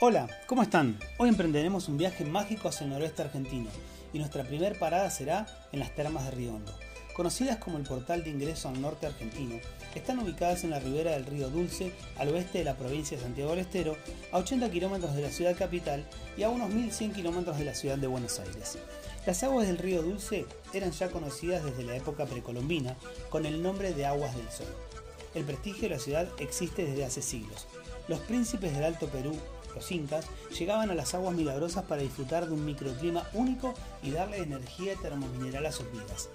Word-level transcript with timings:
Hola, 0.00 0.28
¿cómo 0.46 0.62
están? 0.62 0.96
Hoy 1.16 1.28
emprenderemos 1.28 1.88
un 1.88 1.98
viaje 1.98 2.24
mágico 2.24 2.68
hacia 2.68 2.84
el 2.84 2.90
noroeste 2.90 3.22
argentino 3.22 3.68
y 4.12 4.20
nuestra 4.20 4.44
primera 4.44 4.78
parada 4.78 5.10
será 5.10 5.44
en 5.72 5.80
las 5.80 5.92
termas 5.92 6.24
de 6.24 6.30
Río 6.30 6.54
Hondo. 6.54 6.72
Conocidas 7.16 7.56
como 7.56 7.78
el 7.78 7.82
portal 7.82 8.22
de 8.22 8.30
ingreso 8.30 8.68
al 8.68 8.80
norte 8.80 9.08
argentino, 9.08 9.56
están 9.98 10.20
ubicadas 10.20 10.62
en 10.62 10.70
la 10.70 10.78
ribera 10.78 11.10
del 11.10 11.26
río 11.26 11.50
Dulce, 11.50 11.92
al 12.16 12.28
oeste 12.28 12.58
de 12.58 12.64
la 12.64 12.76
provincia 12.76 13.16
de 13.16 13.24
Santiago 13.24 13.50
del 13.50 13.58
Estero, 13.58 13.96
a 14.30 14.38
80 14.38 14.70
kilómetros 14.70 15.16
de 15.16 15.22
la 15.22 15.30
ciudad 15.30 15.56
capital 15.56 16.04
y 16.36 16.44
a 16.44 16.48
unos 16.48 16.70
1100 16.70 17.12
kilómetros 17.12 17.58
de 17.58 17.64
la 17.64 17.74
ciudad 17.74 17.98
de 17.98 18.06
Buenos 18.06 18.38
Aires. 18.38 18.78
Las 19.26 19.42
aguas 19.42 19.66
del 19.66 19.78
río 19.78 20.02
Dulce 20.02 20.46
eran 20.72 20.92
ya 20.92 21.10
conocidas 21.10 21.64
desde 21.64 21.82
la 21.82 21.96
época 21.96 22.24
precolombina 22.24 22.94
con 23.30 23.46
el 23.46 23.60
nombre 23.60 23.92
de 23.92 24.06
Aguas 24.06 24.36
del 24.36 24.48
Sol. 24.48 24.72
El 25.34 25.44
prestigio 25.44 25.88
de 25.88 25.96
la 25.96 26.00
ciudad 26.00 26.28
existe 26.38 26.84
desde 26.84 27.04
hace 27.04 27.20
siglos. 27.20 27.66
Los 28.06 28.20
príncipes 28.20 28.72
del 28.72 28.84
Alto 28.84 29.08
Perú, 29.08 29.36
los 29.74 29.90
incas, 29.92 30.26
llegaban 30.58 30.90
a 30.90 30.94
las 30.94 31.14
aguas 31.14 31.34
milagrosas 31.34 31.84
para 31.84 32.02
disfrutar 32.02 32.46
de 32.46 32.54
un 32.54 32.64
microclima 32.64 33.28
único 33.32 33.74
y 34.02 34.10
darle 34.10 34.38
energía 34.38 34.94
termomineral 35.00 35.66
a 35.66 35.72
sus 35.72 35.90
vidas. 35.92 36.28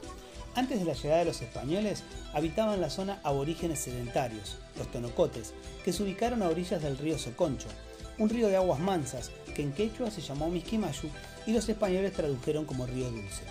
Antes 0.56 0.80
de 0.80 0.86
la 0.86 0.94
llegada 0.94 1.20
de 1.20 1.26
los 1.26 1.42
españoles, 1.42 2.04
habitaban 2.34 2.80
la 2.80 2.92
zona 2.92 3.20
aborígenes 3.24 3.80
sedentarios, 3.80 4.58
los 4.78 4.92
tonocotes, 4.92 5.54
que 5.84 5.92
se 5.92 6.04
ubicaron 6.04 6.44
a 6.44 6.50
orillas 6.50 6.82
del 6.82 6.98
río 6.98 7.18
Soconcho, 7.18 7.68
un 8.20 8.30
río 8.30 8.48
de 8.48 8.58
aguas 8.58 8.80
mansas 8.80 9.32
que 9.56 9.64
en 9.64 9.74
quechua 9.74 10.12
se 10.12 10.22
llamó 10.22 10.50
Misquimayu 10.50 11.10
y 11.48 11.54
los 11.54 11.68
españoles 11.68 12.14
tradujeron 12.14 12.66
como 12.66 12.86
río 12.86 13.10
dulce. 13.10 13.44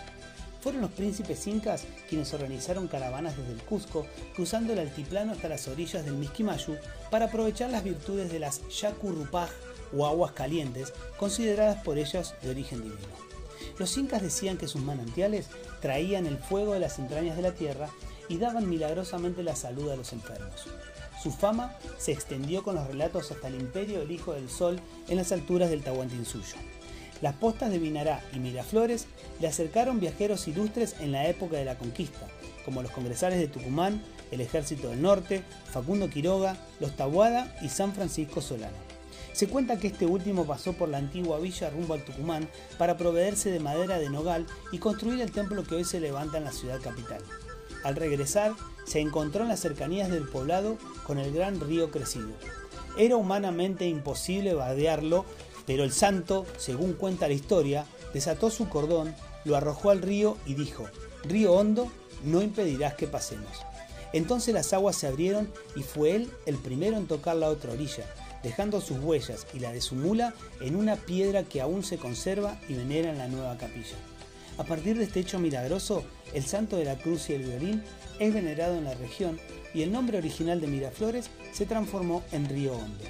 Fueron 0.63 0.81
los 0.81 0.93
príncipes 0.93 1.47
incas 1.49 1.85
quienes 2.09 2.33
organizaron 2.33 2.87
caravanas 2.87 3.37
desde 3.37 3.53
el 3.53 3.63
Cusco, 3.63 4.07
cruzando 4.37 4.73
el 4.73 4.79
altiplano 4.79 5.33
hasta 5.33 5.49
las 5.49 5.67
orillas 5.67 6.05
del 6.05 6.15
Misquimayu 6.15 6.77
para 7.11 7.27
aprovechar 7.27 7.69
las 7.71 7.83
virtudes 7.83 8.31
de 8.31 8.39
las 8.39 8.61
Yacurrupaj 8.69 9.51
o 9.97 10.07
aguas 10.07 10.33
calientes, 10.33 10.93
consideradas 11.19 11.83
por 11.83 11.99
ellos 11.99 12.35
de 12.43 12.51
origen 12.51 12.81
divino. 12.81 13.33
Los 13.79 13.97
incas 13.97 14.23
decían 14.23 14.57
que 14.57 14.69
sus 14.69 14.83
manantiales 14.83 15.49
traían 15.81 16.27
el 16.27 16.39
fuego 16.39 16.75
de 16.75 16.81
las 16.81 17.01
entrañas 17.01 17.35
de 17.37 17.43
la 17.43 17.53
tierra 17.53 17.89
y 18.29 18.39
daban 18.39 18.71
milagrosamente 18.71 19.43
la 19.43 19.57
salud 19.57 19.91
a 19.91 19.97
los 19.97 20.13
enfermos. 20.13 20.69
Su 21.21 21.33
fama 21.33 21.77
se 21.99 22.13
extendió 22.13 22.63
con 22.63 22.77
los 22.77 22.87
relatos 22.87 23.33
hasta 23.33 23.49
el 23.49 23.57
imperio 23.57 23.99
del 23.99 24.13
Hijo 24.13 24.33
del 24.33 24.49
Sol 24.49 24.81
en 25.09 25.17
las 25.17 25.33
alturas 25.33 25.71
del 25.71 25.83
Tahuantinsuyo. 25.83 26.57
Las 27.23 27.35
postas 27.37 27.71
de 27.71 27.79
Vinará 27.79 28.21
y 28.35 28.41
Miraflores 28.41 29.07
le 29.41 29.47
acercaron 29.47 30.01
viajeros 30.01 30.49
ilustres 30.49 30.97
en 30.99 31.13
la 31.13 31.29
época 31.29 31.57
de 31.57 31.65
la 31.65 31.79
conquista, 31.79 32.27
como 32.65 32.83
los 32.83 32.91
congresales 32.91 33.39
de 33.39 33.47
Tucumán, 33.47 34.03
el 34.33 34.41
Ejército 34.41 34.89
del 34.89 35.01
Norte, 35.01 35.45
Facundo 35.71 36.11
Quiroga, 36.11 36.57
los 36.81 36.97
Tabuada 36.97 37.57
y 37.63 37.69
San 37.69 37.95
Francisco 37.95 38.41
Solano. 38.41 38.77
Se 39.33 39.47
cuenta 39.47 39.79
que 39.79 39.87
este 39.87 40.05
último 40.05 40.47
pasó 40.47 40.73
por 40.73 40.89
la 40.89 40.99
antigua 40.99 41.39
villa 41.39 41.71
rumbo 41.71 41.95
al 41.95 42.05
Tucumán 42.05 42.49
para 42.77 42.97
proveerse 42.97 43.53
de 43.53 43.61
madera 43.61 44.01
de 44.01 44.11
nogal 44.11 44.45
y 44.73 44.79
construir 44.79 45.21
el 45.21 45.31
templo 45.31 45.63
que 45.63 45.77
hoy 45.77 45.85
se 45.85 46.01
levanta 46.01 46.39
en 46.39 46.45
la 46.45 46.53
ciudad 46.53 46.81
capital. 46.81 47.23
Al 47.85 47.95
regresar, 47.95 48.53
se 48.85 48.99
encontró 48.99 49.43
en 49.43 49.49
las 49.49 49.61
cercanías 49.61 50.11
del 50.11 50.29
poblado 50.29 50.77
con 51.07 51.19
el 51.19 51.33
gran 51.33 51.61
río 51.61 51.93
crecido. 51.93 52.31
Era 52.99 53.17
humanamente 53.17 53.87
imposible 53.87 54.55
vadearlo, 54.55 55.25
pero 55.67 55.85
el 55.85 55.93
santo, 55.93 56.47
según 56.59 56.95
cuenta 56.95 57.29
la 57.29 57.35
historia, 57.35 57.87
desató 58.13 58.51
su 58.51 58.69
cordón, 58.69 59.15
lo 59.45 59.57
arrojó 59.57 59.91
al 59.91 60.03
río 60.03 60.37
y 60.47 60.55
dijo, 60.55 60.87
Río 61.25 61.53
hondo, 61.53 61.91
no 62.25 62.43
impedirás 62.43 62.95
que 62.95 63.07
pasemos. 63.07 63.51
Entonces 64.13 64.53
las 64.53 64.73
aguas 64.73 64.97
se 64.97 65.07
abrieron 65.07 65.51
y 65.75 65.83
fue 65.83 66.17
él 66.17 66.31
el 66.47 66.57
primero 66.57 66.97
en 66.97 67.07
tocar 67.07 67.37
la 67.37 67.49
otra 67.49 67.73
orilla, 67.73 68.05
dejando 68.43 68.81
sus 68.81 68.99
huellas 68.99 69.47
y 69.55 69.61
la 69.61 69.73
de 69.73 69.81
su 69.81 69.95
mula 69.95 70.35
en 70.61 70.77
una 70.77 70.97
piedra 70.97 71.45
que 71.45 71.61
aún 71.61 71.83
se 71.83 71.97
conserva 71.97 72.59
y 72.69 72.75
venera 72.75 73.11
en 73.11 73.19
la 73.19 73.29
nueva 73.29 73.57
capilla. 73.57 73.97
A 74.59 74.65
partir 74.65 74.99
de 74.99 75.05
este 75.05 75.21
hecho 75.21 75.39
milagroso, 75.39 76.05
el 76.35 76.45
santo 76.45 76.77
de 76.77 76.85
la 76.85 76.99
cruz 76.99 77.31
y 77.31 77.35
el 77.35 77.45
violín 77.45 77.83
es 78.19 78.35
venerado 78.35 78.77
en 78.77 78.85
la 78.85 78.95
región 78.95 79.41
y 79.73 79.83
el 79.83 79.93
nombre 79.93 80.19
original 80.19 80.61
de 80.61 80.67
Miraflores 80.67 81.31
se 81.53 81.65
transformó 81.65 82.23
en 82.33 82.49
Río 82.49 82.75
Hondo. 82.75 83.05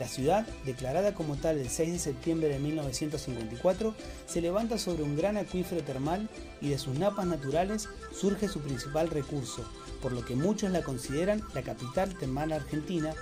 La 0.00 0.08
ciudad, 0.08 0.46
declarada 0.64 1.12
como 1.12 1.36
tal 1.36 1.58
el 1.58 1.68
6 1.68 1.92
de 1.92 1.98
septiembre 1.98 2.48
de 2.48 2.58
1954, 2.58 3.94
se 4.26 4.40
levanta 4.40 4.78
sobre 4.78 5.02
un 5.02 5.14
gran 5.14 5.36
acuífero 5.36 5.84
termal 5.84 6.26
y 6.62 6.70
de 6.70 6.78
sus 6.78 6.98
napas 6.98 7.26
naturales 7.26 7.86
surge 8.10 8.48
su 8.48 8.60
principal 8.60 9.10
recurso, 9.10 9.62
por 10.00 10.12
lo 10.12 10.24
que 10.24 10.36
muchos 10.36 10.70
la 10.70 10.82
consideran 10.82 11.42
la 11.52 11.60
capital 11.60 12.14
termal 12.14 12.50
argentina 12.50 13.12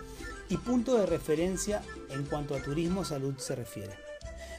y 0.48 0.56
punto 0.56 0.96
de 0.96 1.06
referencia 1.06 1.82
en 2.10 2.24
cuanto 2.26 2.54
a 2.54 2.62
turismo 2.62 3.04
salud 3.04 3.34
se 3.38 3.56
refiere. 3.56 4.07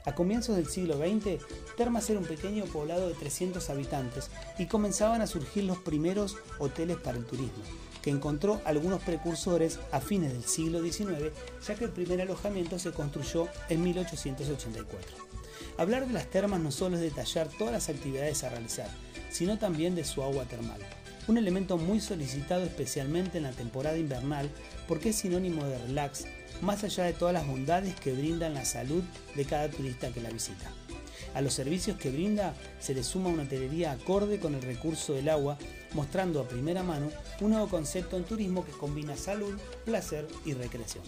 A 0.05 0.15
comienzos 0.15 0.55
del 0.55 0.67
siglo 0.67 0.97
XX, 0.97 1.43
Termas 1.77 2.09
era 2.09 2.19
un 2.19 2.25
pequeño 2.25 2.65
poblado 2.65 3.07
de 3.07 3.15
300 3.15 3.69
habitantes 3.69 4.29
y 4.57 4.65
comenzaban 4.65 5.21
a 5.21 5.27
surgir 5.27 5.65
los 5.65 5.77
primeros 5.79 6.37
hoteles 6.57 6.97
para 6.97 7.17
el 7.17 7.25
turismo, 7.25 7.63
que 8.01 8.09
encontró 8.09 8.61
algunos 8.65 9.01
precursores 9.01 9.79
a 9.91 9.99
fines 9.99 10.31
del 10.33 10.43
siglo 10.43 10.81
XIX, 10.81 11.31
ya 11.65 11.75
que 11.75 11.85
el 11.85 11.91
primer 11.91 12.21
alojamiento 12.21 12.79
se 12.79 12.91
construyó 12.91 13.47
en 13.69 13.83
1884. 13.83 15.29
Hablar 15.77 16.07
de 16.07 16.13
las 16.13 16.29
termas 16.29 16.59
no 16.59 16.71
solo 16.71 16.95
es 16.95 17.01
detallar 17.01 17.49
todas 17.57 17.73
las 17.73 17.89
actividades 17.89 18.43
a 18.43 18.49
realizar, 18.49 18.89
sino 19.29 19.57
también 19.57 19.95
de 19.95 20.03
su 20.03 20.23
agua 20.23 20.45
termal 20.45 20.79
un 21.29 21.37
elemento 21.37 21.77
muy 21.77 22.01
solicitado 22.01 22.63
especialmente 22.63 23.37
en 23.37 23.43
la 23.43 23.51
temporada 23.51 23.97
invernal 23.97 24.49
porque 24.87 25.09
es 25.09 25.17
sinónimo 25.17 25.63
de 25.63 25.77
relax, 25.77 26.25
más 26.61 26.83
allá 26.83 27.05
de 27.05 27.13
todas 27.13 27.33
las 27.33 27.47
bondades 27.47 27.95
que 27.95 28.13
brindan 28.13 28.53
la 28.53 28.65
salud 28.65 29.03
de 29.35 29.45
cada 29.45 29.69
turista 29.69 30.11
que 30.11 30.21
la 30.21 30.29
visita. 30.29 30.71
A 31.35 31.41
los 31.41 31.53
servicios 31.53 31.97
que 31.97 32.09
brinda 32.09 32.55
se 32.79 32.93
le 32.93 33.03
suma 33.03 33.29
una 33.29 33.43
hotelería 33.43 33.91
acorde 33.91 34.39
con 34.39 34.55
el 34.55 34.61
recurso 34.61 35.13
del 35.13 35.29
agua, 35.29 35.57
mostrando 35.93 36.39
a 36.39 36.47
primera 36.47 36.83
mano 36.83 37.11
un 37.39 37.51
nuevo 37.51 37.67
concepto 37.67 38.17
en 38.17 38.23
turismo 38.23 38.65
que 38.65 38.71
combina 38.71 39.15
salud, 39.15 39.53
placer 39.85 40.27
y 40.45 40.53
recreación. 40.53 41.03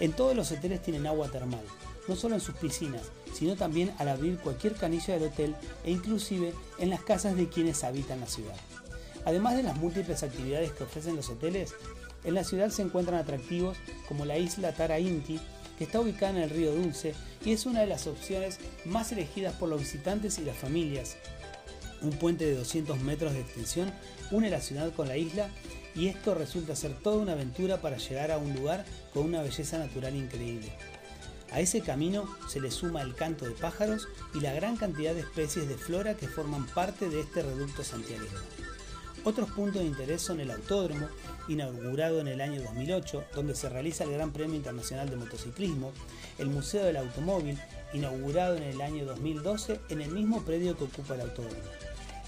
En 0.00 0.12
todos 0.12 0.36
los 0.36 0.52
hoteles 0.52 0.82
tienen 0.82 1.06
agua 1.06 1.30
termal, 1.30 1.64
no 2.06 2.16
solo 2.16 2.34
en 2.34 2.40
sus 2.40 2.54
piscinas, 2.56 3.02
sino 3.32 3.56
también 3.56 3.92
al 3.98 4.08
abrir 4.08 4.38
cualquier 4.38 4.74
canilla 4.74 5.14
del 5.14 5.30
hotel 5.30 5.56
e 5.84 5.90
inclusive 5.90 6.52
en 6.78 6.90
las 6.90 7.02
casas 7.02 7.34
de 7.36 7.48
quienes 7.48 7.82
habitan 7.82 8.20
la 8.20 8.26
ciudad. 8.26 8.56
Además 9.24 9.56
de 9.56 9.62
las 9.62 9.76
múltiples 9.76 10.22
actividades 10.22 10.72
que 10.72 10.84
ofrecen 10.84 11.16
los 11.16 11.30
hoteles, 11.30 11.74
en 12.26 12.34
la 12.34 12.44
ciudad 12.44 12.70
se 12.70 12.82
encuentran 12.82 13.18
atractivos 13.18 13.78
como 14.08 14.24
la 14.24 14.36
isla 14.36 14.72
Tara 14.72 14.98
Inti, 14.98 15.40
que 15.78 15.84
está 15.84 16.00
ubicada 16.00 16.32
en 16.32 16.42
el 16.42 16.50
río 16.50 16.74
Dulce 16.74 17.14
y 17.44 17.52
es 17.52 17.66
una 17.66 17.80
de 17.80 17.86
las 17.86 18.08
opciones 18.08 18.58
más 18.84 19.12
elegidas 19.12 19.54
por 19.54 19.68
los 19.68 19.80
visitantes 19.80 20.38
y 20.38 20.44
las 20.44 20.56
familias. 20.56 21.16
Un 22.02 22.10
puente 22.10 22.44
de 22.44 22.56
200 22.56 23.00
metros 23.00 23.32
de 23.32 23.40
extensión 23.40 23.92
une 24.32 24.50
la 24.50 24.60
ciudad 24.60 24.92
con 24.92 25.06
la 25.06 25.16
isla 25.16 25.48
y 25.94 26.08
esto 26.08 26.34
resulta 26.34 26.74
ser 26.74 26.94
toda 26.94 27.18
una 27.18 27.32
aventura 27.32 27.80
para 27.80 27.96
llegar 27.96 28.32
a 28.32 28.38
un 28.38 28.54
lugar 28.54 28.84
con 29.14 29.24
una 29.24 29.42
belleza 29.42 29.78
natural 29.78 30.16
increíble. 30.16 30.72
A 31.52 31.60
ese 31.60 31.80
camino 31.80 32.28
se 32.48 32.60
le 32.60 32.72
suma 32.72 33.02
el 33.02 33.14
canto 33.14 33.44
de 33.44 33.52
pájaros 33.52 34.08
y 34.34 34.40
la 34.40 34.52
gran 34.52 34.76
cantidad 34.76 35.14
de 35.14 35.20
especies 35.20 35.68
de 35.68 35.76
flora 35.76 36.14
que 36.14 36.26
forman 36.26 36.66
parte 36.66 37.08
de 37.08 37.20
este 37.20 37.42
reducto 37.42 37.84
santiaguero. 37.84 38.40
Otros 39.26 39.50
puntos 39.50 39.82
de 39.82 39.88
interés 39.88 40.22
son 40.22 40.38
el 40.38 40.52
autódromo, 40.52 41.08
inaugurado 41.48 42.20
en 42.20 42.28
el 42.28 42.40
año 42.40 42.62
2008, 42.62 43.24
donde 43.34 43.56
se 43.56 43.68
realiza 43.68 44.04
el 44.04 44.12
Gran 44.12 44.30
Premio 44.30 44.54
Internacional 44.54 45.10
de 45.10 45.16
Motociclismo, 45.16 45.90
el 46.38 46.46
Museo 46.46 46.84
del 46.84 46.96
Automóvil, 46.96 47.58
inaugurado 47.92 48.54
en 48.54 48.62
el 48.62 48.80
año 48.80 49.04
2012 49.04 49.80
en 49.88 50.00
el 50.00 50.12
mismo 50.12 50.42
predio 50.42 50.78
que 50.78 50.84
ocupa 50.84 51.16
el 51.16 51.22
autódromo, 51.22 51.56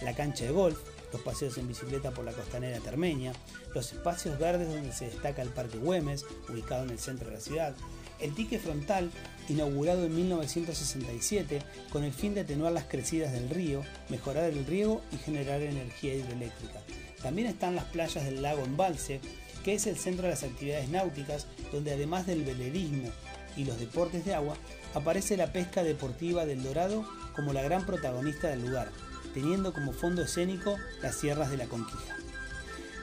la 0.02 0.16
cancha 0.16 0.44
de 0.46 0.50
golf, 0.50 0.76
los 1.12 1.22
paseos 1.22 1.56
en 1.58 1.68
bicicleta 1.68 2.10
por 2.10 2.24
la 2.24 2.32
costanera 2.32 2.80
termeña, 2.80 3.32
los 3.76 3.92
espacios 3.92 4.36
verdes 4.36 4.66
donde 4.66 4.92
se 4.92 5.04
destaca 5.04 5.42
el 5.42 5.50
Parque 5.50 5.78
Güemes, 5.78 6.26
ubicado 6.48 6.82
en 6.82 6.90
el 6.90 6.98
centro 6.98 7.28
de 7.28 7.34
la 7.36 7.40
ciudad, 7.40 7.76
el 8.20 8.34
dique 8.34 8.58
frontal, 8.58 9.10
inaugurado 9.48 10.04
en 10.04 10.14
1967 10.14 11.62
con 11.90 12.04
el 12.04 12.12
fin 12.12 12.34
de 12.34 12.42
atenuar 12.42 12.72
las 12.72 12.84
crecidas 12.84 13.32
del 13.32 13.48
río, 13.48 13.82
mejorar 14.08 14.44
el 14.44 14.66
riego 14.66 15.02
y 15.12 15.16
generar 15.16 15.62
energía 15.62 16.14
hidroeléctrica. 16.14 16.80
También 17.22 17.48
están 17.48 17.74
las 17.74 17.84
playas 17.84 18.24
del 18.24 18.42
lago 18.42 18.64
Embalse, 18.64 19.20
que 19.64 19.74
es 19.74 19.86
el 19.86 19.96
centro 19.96 20.24
de 20.24 20.30
las 20.30 20.44
actividades 20.44 20.88
náuticas, 20.88 21.46
donde 21.72 21.92
además 21.92 22.26
del 22.26 22.44
velerismo 22.44 23.10
y 23.56 23.64
los 23.64 23.78
deportes 23.78 24.24
de 24.24 24.34
agua, 24.34 24.56
aparece 24.94 25.36
la 25.36 25.52
pesca 25.52 25.82
deportiva 25.82 26.46
del 26.46 26.62
Dorado 26.62 27.04
como 27.34 27.52
la 27.52 27.62
gran 27.62 27.84
protagonista 27.84 28.48
del 28.48 28.62
lugar, 28.62 28.90
teniendo 29.34 29.72
como 29.72 29.92
fondo 29.92 30.22
escénico 30.22 30.76
las 31.02 31.16
sierras 31.16 31.50
de 31.50 31.56
la 31.56 31.66
Conquija. 31.66 32.16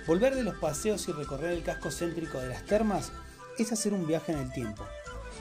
Volver 0.07 0.35
de 0.35 0.43
los 0.43 0.55
paseos 0.57 1.07
y 1.07 1.11
recorrer 1.11 1.51
el 1.51 1.63
casco 1.63 1.91
céntrico 1.91 2.39
de 2.39 2.49
las 2.49 2.65
termas 2.65 3.11
es 3.57 3.71
hacer 3.71 3.93
un 3.93 4.07
viaje 4.07 4.31
en 4.33 4.39
el 4.39 4.51
tiempo, 4.51 4.85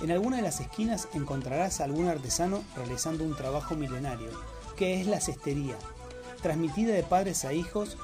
en 0.02 0.10
alguna 0.10 0.36
de 0.36 0.42
las 0.42 0.60
esquinas 0.60 1.08
encontrarás 1.14 1.80
a 1.80 1.84
algún 1.84 2.08
artesano 2.08 2.62
realizando 2.76 3.24
un 3.24 3.36
trabajo 3.36 3.74
milenario, 3.74 4.30
que 4.76 5.00
es 5.00 5.06
la 5.06 5.20
cestería, 5.20 5.76
transmitida 6.42 6.94
de 6.94 7.02
padres 7.02 7.44
a 7.44 7.52
hijos 7.52 7.96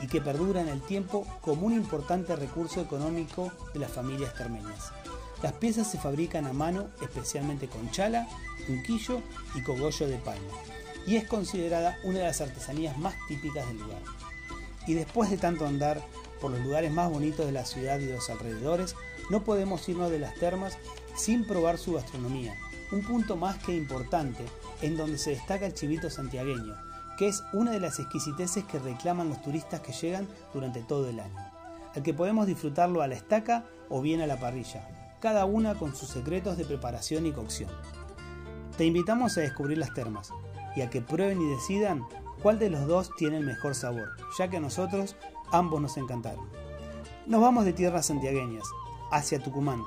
y 0.00 0.06
que 0.06 0.20
perdura 0.20 0.60
en 0.60 0.68
el 0.68 0.80
tiempo 0.80 1.26
como 1.40 1.66
un 1.66 1.74
importante 1.74 2.34
recurso 2.36 2.80
económico 2.80 3.52
de 3.72 3.80
las 3.80 3.92
familias 3.92 4.34
termeñas. 4.34 4.92
Las 5.42 5.52
piezas 5.52 5.90
se 5.90 5.98
fabrican 5.98 6.46
a 6.46 6.52
mano 6.52 6.88
especialmente 7.00 7.68
con 7.68 7.90
chala, 7.90 8.26
unquillo 8.68 9.20
y 9.54 9.62
cogollo 9.62 10.08
de 10.08 10.16
palma, 10.16 10.52
y 11.06 11.16
es 11.16 11.28
considerada 11.28 11.96
una 12.04 12.18
de 12.18 12.24
las 12.24 12.40
artesanías 12.40 12.98
más 12.98 13.14
típicas 13.28 13.66
del 13.68 13.78
lugar. 13.78 14.02
Y 14.86 14.94
después 14.94 15.30
de 15.30 15.36
tanto 15.36 15.66
andar 15.66 16.02
por 16.40 16.50
los 16.50 16.60
lugares 16.60 16.90
más 16.90 17.10
bonitos 17.10 17.46
de 17.46 17.52
la 17.52 17.64
ciudad 17.64 17.98
y 18.00 18.06
de 18.06 18.14
los 18.14 18.30
alrededores, 18.30 18.96
no 19.30 19.44
podemos 19.44 19.88
irnos 19.88 20.10
de 20.10 20.18
las 20.18 20.34
termas 20.34 20.78
sin 21.18 21.44
probar 21.44 21.78
su 21.78 21.94
gastronomía, 21.94 22.54
un 22.92 23.02
punto 23.02 23.36
más 23.36 23.58
que 23.58 23.76
importante 23.76 24.44
en 24.80 24.96
donde 24.96 25.18
se 25.18 25.30
destaca 25.30 25.66
el 25.66 25.74
chivito 25.74 26.08
santiagueño, 26.08 26.76
que 27.18 27.26
es 27.26 27.42
una 27.52 27.72
de 27.72 27.80
las 27.80 27.98
exquisiteces 27.98 28.64
que 28.64 28.78
reclaman 28.78 29.28
los 29.28 29.42
turistas 29.42 29.80
que 29.80 29.92
llegan 29.92 30.28
durante 30.54 30.82
todo 30.82 31.08
el 31.08 31.18
año, 31.18 31.36
al 31.94 32.02
que 32.02 32.14
podemos 32.14 32.46
disfrutarlo 32.46 33.02
a 33.02 33.08
la 33.08 33.16
estaca 33.16 33.64
o 33.88 34.00
bien 34.00 34.20
a 34.20 34.26
la 34.28 34.38
parrilla, 34.38 34.88
cada 35.20 35.44
una 35.44 35.74
con 35.74 35.96
sus 35.96 36.08
secretos 36.08 36.56
de 36.56 36.64
preparación 36.64 37.26
y 37.26 37.32
cocción. 37.32 37.70
Te 38.76 38.84
invitamos 38.84 39.36
a 39.36 39.40
descubrir 39.40 39.78
las 39.78 39.92
termas 39.92 40.30
y 40.76 40.82
a 40.82 40.90
que 40.90 41.02
prueben 41.02 41.42
y 41.42 41.50
decidan 41.50 42.06
cuál 42.40 42.60
de 42.60 42.70
los 42.70 42.86
dos 42.86 43.10
tiene 43.16 43.38
el 43.38 43.44
mejor 43.44 43.74
sabor, 43.74 44.10
ya 44.38 44.48
que 44.48 44.58
a 44.58 44.60
nosotros 44.60 45.16
ambos 45.50 45.80
nos 45.80 45.96
encantaron. 45.96 46.48
Nos 47.26 47.40
vamos 47.40 47.64
de 47.64 47.72
tierras 47.72 48.06
santiagueñas, 48.06 48.64
hacia 49.10 49.42
Tucumán, 49.42 49.82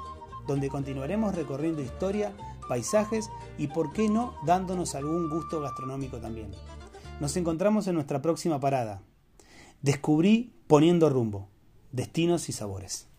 donde 0.47 0.69
continuaremos 0.69 1.35
recorriendo 1.35 1.81
historia, 1.81 2.33
paisajes 2.67 3.29
y, 3.57 3.67
por 3.67 3.93
qué 3.93 4.09
no, 4.09 4.35
dándonos 4.45 4.95
algún 4.95 5.29
gusto 5.29 5.61
gastronómico 5.61 6.17
también. 6.19 6.51
Nos 7.19 7.37
encontramos 7.37 7.87
en 7.87 7.95
nuestra 7.95 8.21
próxima 8.21 8.59
parada. 8.59 9.03
Descubrí 9.81 10.55
poniendo 10.67 11.09
rumbo, 11.09 11.49
destinos 11.91 12.49
y 12.49 12.53
sabores. 12.53 13.10